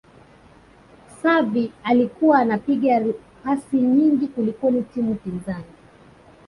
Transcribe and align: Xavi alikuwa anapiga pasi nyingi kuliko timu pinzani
Xavi 1.21 1.71
alikuwa 1.83 2.39
anapiga 2.39 3.01
pasi 3.43 3.77
nyingi 3.77 4.27
kuliko 4.27 4.71
timu 4.71 5.15
pinzani 5.15 5.73